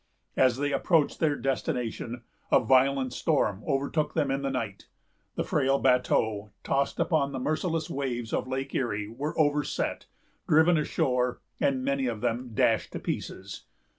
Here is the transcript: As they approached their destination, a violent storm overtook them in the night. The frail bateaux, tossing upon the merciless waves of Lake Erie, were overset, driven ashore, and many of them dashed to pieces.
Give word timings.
As 0.35 0.57
they 0.57 0.71
approached 0.73 1.19
their 1.19 1.35
destination, 1.35 2.23
a 2.51 2.59
violent 2.59 3.13
storm 3.13 3.63
overtook 3.67 4.15
them 4.15 4.31
in 4.31 4.41
the 4.41 4.49
night. 4.49 4.87
The 5.35 5.43
frail 5.43 5.77
bateaux, 5.77 6.49
tossing 6.63 7.03
upon 7.03 7.33
the 7.33 7.39
merciless 7.39 7.87
waves 7.87 8.33
of 8.33 8.47
Lake 8.47 8.73
Erie, 8.73 9.07
were 9.09 9.37
overset, 9.39 10.07
driven 10.47 10.75
ashore, 10.75 11.39
and 11.59 11.85
many 11.85 12.07
of 12.07 12.21
them 12.21 12.49
dashed 12.55 12.93
to 12.93 12.99
pieces. 12.99 13.65